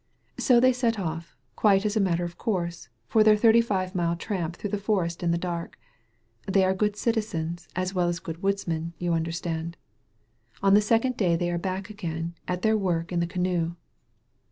So 0.39 0.59
they 0.59 0.73
set 0.73 0.97
off, 0.97 1.37
quite 1.55 1.85
as 1.85 1.95
a 1.95 1.99
matter 1.99 2.23
of 2.23 2.35
course, 2.35 2.89
for 3.05 3.23
their 3.23 3.37
thirty 3.37 3.61
five 3.61 3.93
mile 3.93 4.15
tramp 4.15 4.55
through 4.55 4.71
the 4.71 4.79
forest 4.79 5.21
in 5.21 5.29
the 5.29 5.37
dark. 5.37 5.77
They 6.47 6.65
are 6.65 6.73
good 6.73 6.95
citizens, 6.95 7.67
as 7.75 7.93
well 7.93 8.09
as 8.09 8.17
good 8.17 8.41
woodsmen, 8.41 8.93
you 8.97 9.13
understand. 9.13 9.77
On 10.63 10.73
the 10.73 10.81
second 10.81 11.17
day 11.17 11.35
they 11.35 11.51
are 11.51 11.59
back 11.59 11.91
again 11.91 12.33
at 12.47 12.63
their 12.63 12.75
work 12.79 13.11
in 13.11 13.19
the 13.19 13.27
canoe. 13.27 13.75